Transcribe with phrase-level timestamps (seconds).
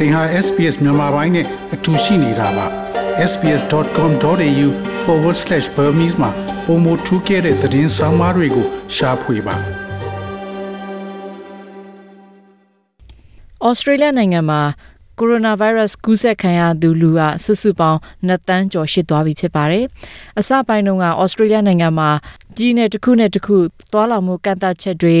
[0.00, 2.66] သင်ဟာ SPS မြန်မာပိုင်းနဲ့အတူရှိနေတာပါ
[3.30, 6.30] sps.com.au/burmese မှာ
[6.66, 9.56] ပုံမထူးခဲ့တဲ့သတင်းစာမားတွေကိုရှားဖွေပါ
[13.64, 14.60] ဩစတြေးလျနိုင်ငံမှာ
[15.18, 19.84] ကိုရိုနာဗိုင်းရပ်စ်ကူးစက်ခံရသူလူကစုစုပေါင်း2တန်းကျော်ရှိသွားပြီဖြစ်ပါတယ်။
[20.38, 22.10] အစပိုင်းတုန်းကဩစတြေးလျနိုင်ငံမှာ
[22.54, 23.56] ပြည်내တစ်ခုနဲ့တစ်ခု
[23.92, 25.18] သွားလာမှုကန့်သတ်ချက်တွေ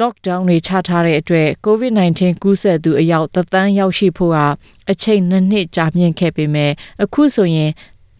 [0.00, 4.46] lockdown တွေချထားတဲ့အတွက် COVID-19 ကူးစက်သူအယောက်သန်းရောက်ရှိဖို့ဟာ
[4.90, 7.70] အချိန်နှစ်နှစ်ကြာမြင့်ခဲ့ပေမဲ့အခုဆိုရင်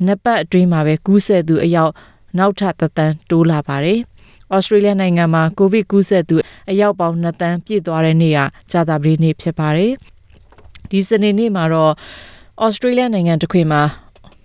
[0.05, 1.93] နှစ်ပတ်အတွင်းမှာပဲကူးစက်သူအယောက်
[2.39, 4.01] နောက်ထပ်သန်းတိုးလာပါတယ်။
[4.55, 6.37] ဩစတြေးလျနိုင်ငံမှာကိုဗစ်ကူးစက်သူ
[6.71, 8.39] အယောက်ပေါင်း2တန်းပြည့်သွားတဲ့နေ့က
[8.73, 9.93] ကြာသပတေးနေ့ဖြစ်ပါတယ်။
[10.91, 11.93] ဒီစနေနေ့မှာတော့
[12.65, 13.83] ဩစတြေးလျနိုင်ငံတစ်ခွင်မှာ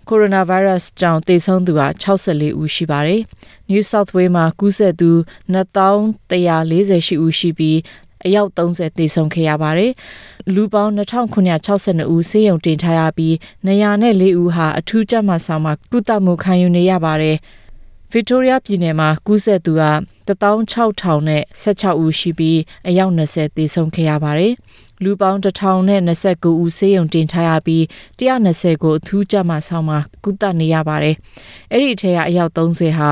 [0.08, 3.22] ကိုရိုနာဗိုင်းရပ်စ်ကြောင့်သေဆုံးသူက64ဦးရှိပါတယ်။
[3.70, 5.10] New South Wales မှာကူးစက်သူ
[5.54, 7.78] 2148ဦးရှိပြီး
[8.26, 9.92] အယောက်30သေဆုံးခဲ့ရပါတယ်။
[10.54, 13.34] လူပေါင်း2962ဦးဆေးရုံတင်ထားရပြီး
[13.66, 17.38] 904ဦးဟာအထူးကြပ်မဆောင်မှာကုသမှုခံယူနေရပါတယ်။
[18.14, 19.84] Victoria ပြည်နယ်မှာကူးစက်သူက
[20.28, 24.54] 16000နဲ့16ဦးရှိပြီးအယောက်20သေဆုံးခဲ့ရပါတယ်။
[25.04, 27.84] လူပေါင်း1029ဦးဆေးရုံတင်ထားရပြီး
[28.20, 31.16] 120ကိုအထူးကြပ်မဆောင်မှာကုသနေရပါတယ်။
[31.72, 33.10] အဲ့ဒီအထက်ကအယောက်30ဟာ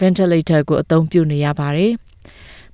[0.00, 1.92] ventilator ကိုအသုံးပြုနေရပါတယ်။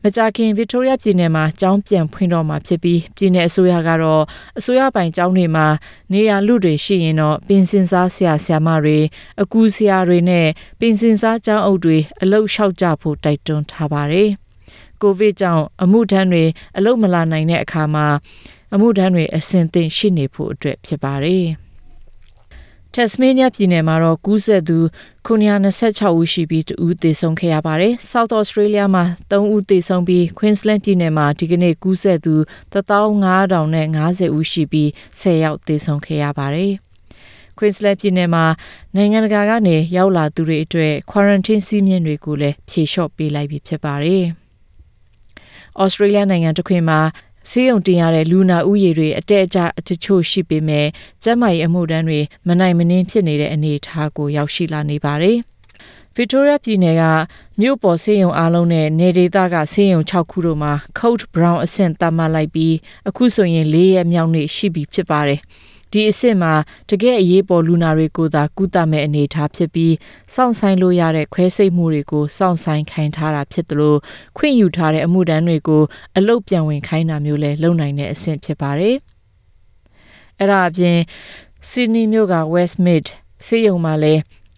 [0.04, 4.24] မကြာခင်ဗစ်တိုးရီးယားပြည်နယ်မှာကျောင်းပြန်ဖွင့်တော့မှာဖြစ်ပြီးပြည်နယ်အစိုးရကတော့
[4.58, 5.66] အစိုးရပိုင်ကျောင်းတွေမှာ
[6.12, 8.98] နေရာလူတွေရှိရင်တော့ပင်စင်စားဆရာဆရာမတွေ
[9.42, 10.46] အကူဆရာတွေနဲ့
[10.80, 14.30] ပင်စင်စားကျောင်းအုပ်တွေအလုပ်လျှောက်ကြဖို့တိုက်တွန်းထားပါတယ်။
[15.02, 16.44] ကိုဗစ်ကြောင့်အမှုထမ်းတွေ
[16.76, 18.06] အလုပ်မလာနိုင်တဲ့အခါမှာ
[18.74, 21.46] အမှုထမ်းတွေအဆင်သင့်ရှိနေဖို့အတွက်ဖြစ်ပါတယ်။
[22.94, 24.78] Tasmania ပြည်နယ်မှာတော့ကူးစက်သူ
[25.26, 32.34] 926ဦးရှိပြီး2ဦးသေဆုံးခဲ့ရပါတယ်။ South Australia မှာ3ဦးသေဆုံးပြီး Queensland ပြည်နယ်မှာဒီကနေ့ကူးစက်သူ
[32.72, 34.88] 15050ဦးရှိပြီး
[35.20, 36.72] 10ယောက်သေဆုံးခဲ့ရပါတယ်။
[37.58, 38.44] Queensland ပြည်နယ်မှာ
[38.94, 44.24] နိုင်ငံတကာကနေရောက်လာသူတွေအတွက် quarantine စည်းမျဉ်းတွေကိုလည်းဖြေလျှော့ပေးလိုက်ပြီဖြစ်ပါတယ်။
[45.82, 47.00] Australia နိုင်ငံတစ်ခွင်မှာ
[47.50, 50.86] ဆေးရုံတင်ရတဲ့လူနာဥယျာဉ်တွေအတက်အကျအချို့ရှိပေမဲ့
[51.22, 55.36] ကျန်းမာရေးအမှုတန်းတွေမနိုင်မနှင်းဖြစ်နေတဲ့အနေအထားကိုရောက်ရှိလာနေပါတယ်။
[56.16, 57.02] Victoria ပြည်နယ်က
[57.60, 62.74] မြို့ပေါ်ဆေးရုံအလုံးနဲ့နေဒေသကဆေးရုံ6ခုတို့မှာ Code Brown အဆင့်သတ်မှတ်လိုက်ပြီး
[63.08, 65.40] အခုဆိုရင်၄ရက်မြောက်နေ့ရှိပြီဖြစ်ပါတယ်။
[65.92, 66.52] ဒီအစ်စ်မှာ
[66.90, 69.94] တကယ်အရေးပေါ်လူနာတွေကိုသာကုသမဲ့အနေအထားဖြစ်ပြီး
[70.34, 73.98] စောင့်ဆိုင်လို့ရတဲ့ခွဲစိတ်မှုတွေကိုစောင့်ဆိုင်ခိုင်းထားတာဖြစ်တယ်လို့
[74.36, 75.82] ခွင့်ယူထားတဲ့အမှုတန်းတွေကို
[76.16, 78.96] အလုတ်ပြန်ဝင်ခိုင်းတာမျိုးလဲလုပ်နိုင်တဲ့အဆင့်ဖြစ်ပါတယ်။
[80.38, 80.98] အဲ့ဒါအပြင်
[81.68, 83.06] စီဒနီမြို့က Westmead
[83.46, 84.14] ဆေးရုံမှာလဲ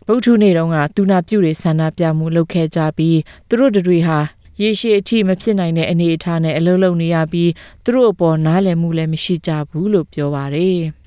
[0.06, 3.18] ဗုဒ္ဓနေ့တုန်းကတူနာပြုတွေဆန္ဒပြမှုလုပ်ခဲ့ကြပြီး
[3.48, 4.18] သူတို့တွေဟာ
[4.60, 7.50] ရေရှည်အထိမဖြစ်နိုင်တဲ့အနေအထားနဲ့အလုံးလုံးနေရပြီး
[7.84, 10.82] သူတို့အပေါ်နားလည်မှုလည်းမရှိကြဘူးလို့ပြောပါတယ်။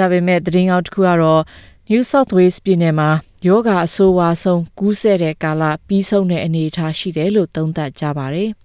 [0.00, 1.42] ဒါပေမဲ့သတင်းကောက်တစ်ခုကတော့
[1.90, 3.10] New South Wales ပြည်နယ်မှာ
[3.46, 8.50] ယောဂအဆိုးဝါးဆုံးကူးစက်တဲ့ကာလပြီးဆုံးတဲ့အနေအထားရှိတယ်လို့သုံးသပ်ကြပါတယ်။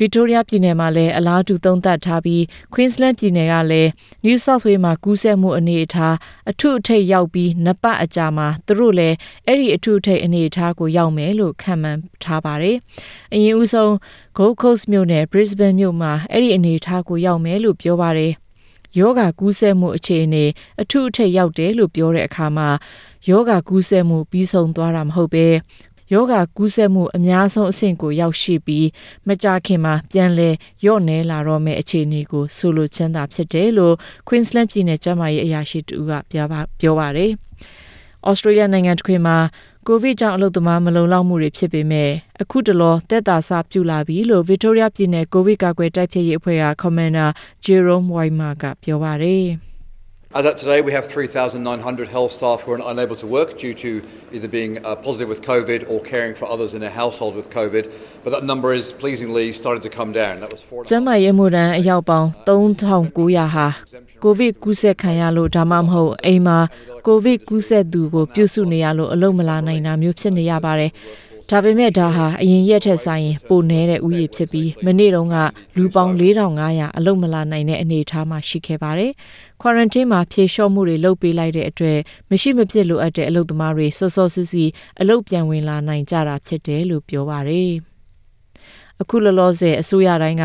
[0.00, 3.90] Victoria ပြည်နယ်မှာလည်းအလားတူသုံးသပ်ထားပြီး Queensland ပြည်နယ်ကလည်း
[4.24, 6.14] New South Wales မှာကူးစက်မှုအနေအထား
[6.50, 9.16] အထုအထိပ်ရောက်ပြီးနှစ်ပတ်အကြာမှာသူတို့လည်း
[9.46, 12.76] အဲ့ဒီအထုအထိပ်အနေအထားကိုရောက်မယ်လို့ခန့်မှန်းထားပါတယ်။
[13.34, 13.92] အရင်ဦးဆုံး
[14.38, 18.32] Gold Coast မြို့နယ် Brisbane မြို့မှာအဲ့ဒီအနေအထားကိုရောက်မယ်လို့ပြောပါတယ်။
[18.98, 20.44] ယောဂကူးစက်မှုအခြေအနေ
[20.82, 22.68] အထုအထက်ရောက်တယ်လို့ပြောတဲ့အခါမှာ
[23.28, 25.46] ယောဂကူးစက်မှုပြီးဆုံးသွားတာမဟုတ်ပဲ
[26.12, 28.86] ယောဂကူးစက်မှုအများဆုံးအဆင့်ကိုရောက်ရှိပြီး
[29.26, 30.50] မကြခင်မှာပြန်လဲ
[30.86, 33.94] ရော့နေလာတော့မယ့်အခြေအနေကိုဆိုလိုချင်တာဖြစ်တယ်လို့
[34.28, 37.32] Queensland ပြည်နယ်ကျန်းမာရေးအရာရှိတူကပြောပါပြောပါတယ်။
[38.28, 39.36] Australia နိုင်ငံတစ်ခွင်မှာ
[39.88, 42.10] ကိုဗစ်ကြောင့်အလုပ်သမားမလုံလောက်မှုတွေဖြစ်ပေမဲ့
[42.42, 47.30] အခုတလောတက်တာစပြုလာပြီလို့ Victoria ပြည်နယ်ကိုဗစ်ကာကွယ်တိုက်ဖျက်ရေးအဖွဲ့က Commander
[47.64, 49.46] Jerome Weimer ကပြောပါတယ်။
[50.36, 54.02] As at today, we have 3,900 health staff who are unable to work due to
[54.34, 57.90] either being uh, positive with COVID or caring for others in their household with COVID.
[58.22, 60.40] But that number is pleasingly started to come down.
[60.40, 60.80] That was four.
[60.90, 63.66] ကျန်းမာရေးမှုတန်းအယောက်ပေါင်း3900ဟာ
[64.24, 66.58] ကိုဗစ်ကူးစက်ခံရလို့ဒါမှမဟုတ်အိမ်မှာ
[67.06, 70.92] ကိုဗစ်ကူးစက်သူကိုပြုစုနေရလို့အလုံးမလာနိုင်တာမျိုးဖြစ်နေရပါတယ်။
[71.50, 75.36] ဒါပေမဲ့ဒါဟာအရင်ရက်ထက်ဆိုင်ရင်ပိုနေတဲ့ဥယျာဉ်ဖြစ်ပြီးမနေ့တုန်းက
[75.76, 79.12] လူပေါင်း4500အလုံးမလာနိုင်တဲ့အနေအထားမှာရှိခဲ့ပါတယ်။
[79.62, 81.98] quarantine မှာဖြေလျှော့မှုတွေလုပ်ပေးလိုက်တဲ့အတွက်
[82.30, 84.70] မရှိမဖြစ်လိုအပ်တဲ့အလုပ်သမားတွေစောစောစီးစီး
[85.00, 87.70] အလုပ်ပြန်ဝင်လာနိုင်ကြတာဖြစ်တယ်လို့ပြောပါတယ်။
[89.00, 90.44] အခုလောလောဆယ်အစိုးရတိုင်းက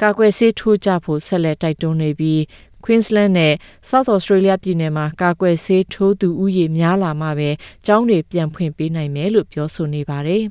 [0.00, 2.40] ကာကွယ်ဆေးထိုးကြဖို့ဆက်လက်တိုက်တွန်းနေပြီး
[2.84, 3.52] Queensland နဲ့
[3.88, 7.50] South Australia ပြည်နယ်မှာ ကာကွယ်ဆေးထိုးသူဦးရေများလာမှပဲ
[7.86, 10.42] ကျောင်းတွေပြန်ဖွင့်ပေးနိုင်မယ်လို့ပြောဆိုနေပါတယ်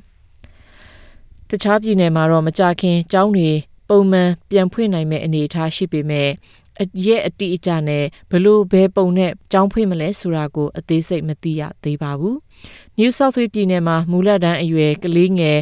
[1.48, 3.50] ။တခြားပြည်နယ်မှာတော့မကြခင်ကျောင်းတွေ
[3.88, 6.30] ပုံမှန်ပြန်ဖွင့်နိုင်မဲ့အနေအထားရှိပေမဲ့
[6.82, 12.36] အရက်အတိအကျနဲ့ဘလို့ဘဲပုံနဲ့ကြောင်းဖွင့်မလဲဆိုတာကိုအသေးစိတ်မသိရသေးပါဘူး။
[12.98, 15.58] New South Wales ပြည်နယ်မှာမူလတန်းအရွယ်ကလေးငယ်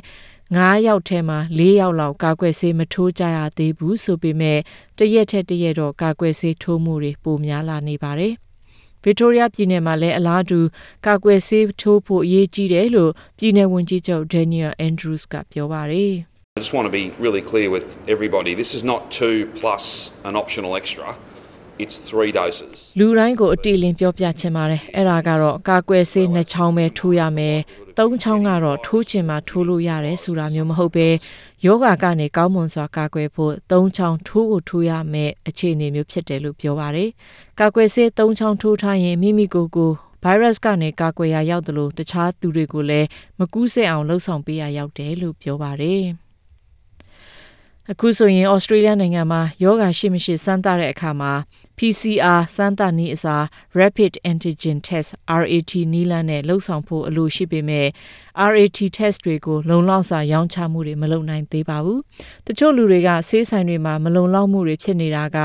[0.56, 4.58] 9ယောက်ထဲမှာ4ယောက်လောက်ကာကွယ်ဆေးမထိုးကြရသေးဘူးဆိုပေမဲ့
[4.98, 8.32] တရက်ထက်တရက်တော့ကာကွယ်ဆေးထိုးမှုတွေပိုများလာနေပါတယ်။
[9.04, 10.60] Victoria ပြည်နယ်မှာလည်းအလားတူ
[11.06, 16.12] ကာကွယ်ဆေးထိုးဖို့အရေးကြီးတယ်လို့ပြည်နယ်ဝန်ကြီးချုပ် Daniel Andrews ကပြောပါတယ်။
[16.56, 18.52] I just want to be really clear with everybody.
[18.62, 19.84] This is not two plus
[20.28, 21.08] an optional extra.
[21.84, 22.76] It's three doses.
[22.98, 27.56] လူတိုင်းကိုအတိအလင်းပြောပြချင်ပါတယ်အဲ့ဒါကတော့ကာကွယ်ဆေးနှစ်ချောင်းပဲထိုးရမယ်
[27.98, 31.08] သုံးချောင်းကတော့ထိုးချင်မှထိုးလို့ရတယ်ဆိုတာမျိုးမဟုတ်ပဲ
[31.64, 37.10] ယောဂကနေကောင်းမွန်စွာကာကွယ်ဖို့သုံးချောင်းထိုးကိုထိုးရမယ်အခြေအနေမျိုးဖြစ်တယ်လို့ပြောပါတယ်
[37.60, 39.90] ကာကွယ်ဆေးသုံးချောင်းထိုးထားရင်မိမိကိုယ်ကို
[40.24, 43.06] virus ကနေကာကွယ်ရာရောက်တယ်လို့တခြားသူတွေကိုလည်း
[43.38, 46.04] မကူးစက်အောင်လှုံ့ဆော်ပေးရရောက်တယ်လို့ပြောပါတယ်
[47.92, 51.32] အခုဆိုရင်ဩစတြေးလျနိုင်ငံမှာယောဂရှိမရှိစမ်းသပ်တဲ့အခါမှာ
[51.78, 53.44] PCR စမ်းသပ်နည်းအစား
[53.80, 55.10] Rapid Antigen Test
[55.40, 57.86] RAT နည်းလမ်းနဲ့လှုပ်ဆောင်ဖို့အလိုရှိပေမဲ့
[58.50, 62.00] RAT test တွေကိုလုံလောက်စွာရောင်းချမှုတွေမလုပ်နိုင်သေးပါဘူး။
[62.46, 65.38] တချို့လူတွေကဆေးဆိုင်တွေမှာမလုံလောက်မှုတွေဖြစ်နေတာက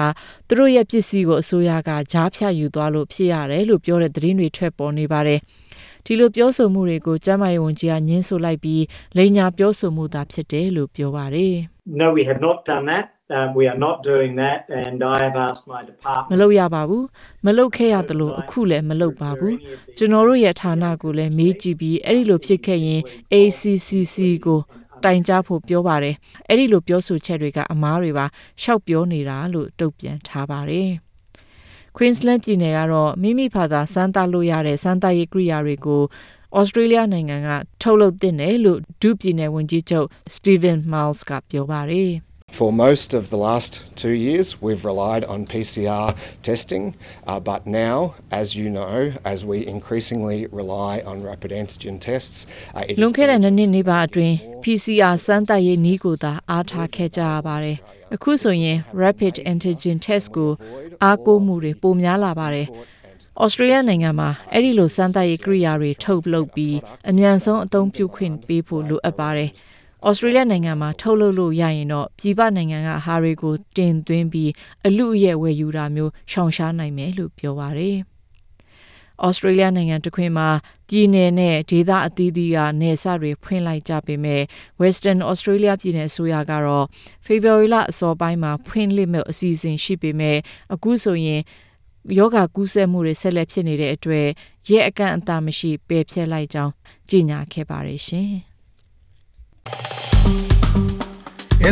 [0.47, 5.39] သူတို့ရဲ့ပစ္စည်းကိုအစိုးရကကြားဖြတ်ယူသွားလို့ဖြစ်ရတယ်လို့ပြောတဲ့သတင်းတွေထွက်ပေါ်နေပါတယ်။
[6.05, 8.83] ဒီလိုပြောဆိုမှုတွေကိုကျမ်းမာရေးဝန်ကြီးကညှင်းဆိုလိုက်ပြီး
[9.17, 13.09] လိန်ညာပြောဆိုမှုသာဖြစ်တယ်လို့ပြောပါတယ်။ No, we have not done that.
[13.29, 16.37] Um, we are not doing that, and I have asked my မ department.
[16.41, 17.05] လုပ်ရပါဘူး
[17.45, 19.55] မလုပ်ခဲ့ရသလိုအခုလည်းမလုပ်ပါဘူး
[19.97, 23.01] ကျွန်တော်တို့ရဲ့ဌာနကိုလည်းမေးကြည့်ပြီးအဲ့ဒီလိုဖြစ်ခဲ့ရင်
[23.33, 24.59] ACCC ကို
[25.03, 26.15] တိုင်ကြားဖို့ပြောပါတယ်
[26.47, 28.25] အဲ့ဒီလိုပြောဆိုချက်တွေကအမားတွေပါ
[28.61, 30.91] ရှောက်ပြောနေတာလို့တုတ်ပြန်ထားပါတယ်
[31.95, 36.01] Queensland ပြည်နယ်ကတော့မိမိဖာသာစမ်းသပ်လို့ရတဲ့စမ်းသပ်ရေးကိရိယာတွေကို
[36.59, 37.49] ဩစတြေးလျနိုင်ငံက
[37.81, 42.13] ထုတ်လုပ်တင်တယ်လို့ဒုပြည်နယ်ဝန်ကြီးချုပ် Stephen Miles ကပြောပါတယ်
[42.59, 46.07] For most of the last two years, we've relied on PCR
[46.43, 46.85] testing,
[47.25, 52.37] uh, but now, as you know, as we increasingly rely on rapid antigen tests,
[52.75, 57.77] uh, it is လွန်ခဲ့တဲ့ urgent နှစ်နှစ်နေပါအတွင်း PCR စမ်းသပ်ရေးနည်းကိုသာအားထားခဲ့ကြရပါတယ်။
[58.15, 60.51] အခုဆိုရင် Rapid Antigen Test ကို
[61.03, 62.67] အားကိုးမှုတွေပိုများလာပါတယ်။
[63.41, 66.77] Australia နိုင်ငံမှာအဲ့ဒီလိုစမ်းသပ်ရေးကိရိယာတွေထုတ်လုပ်ပြီး
[67.09, 69.49] အမြန်ဆုံးအသုံးပြုခွင့်ပေးဖို့လိုအပ်ပါတယ်။
[70.07, 74.51] Australia နိုင်ငံမှာထုတ်လုပ်လို့ရရင်တော့ပြည်ပနိုင်ငံကဟာတွေကိုတင်သွင်းပြီး
[74.85, 77.97] အလူအရဲ့ဝယ်ယူတာမျိုးရှောင်ရှားနိုင်မယ်လို့ပြောပါတယ်။
[79.27, 80.49] Australia နိုင်ငံတစ်ခွင်မှာ
[80.89, 84.41] ပြည်နယ်နဲ့ဒေသအသီးသီးကနေစတွေဖွင့်လိုက်ကြပေမဲ့
[84.81, 86.85] Western Australia ပြည်နယ်ဆိုရကတော့
[87.25, 90.37] February လအစောပိုင်းမှာဖွင့်လှစ်မဲ့အစီအစဉ်ရှိပေမဲ့
[90.73, 91.41] အခုဆိုရင်
[92.17, 94.27] ယောဂကူးစက်မှုတွေဆက်လက်ဖြစ်နေတဲ့အတွက်
[94.69, 96.73] ရက်အကန့်အသတ်မရှိပယ်ဖျက်လိုက်ကြောင်း
[97.09, 98.31] ကြေညာခဲ့ပါတယ်ရှင်။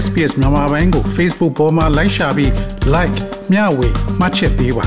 [0.03, 2.51] SPS မြန်မာပိုင်းကို Facebook ပေါ်မှာ like ရှာပြီး
[2.93, 3.17] like
[3.51, 3.89] မျှဝေ
[4.19, 4.85] မှတ်ချက်ပေးပါ